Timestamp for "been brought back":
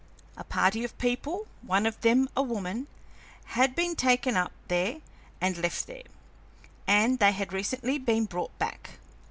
7.99-8.97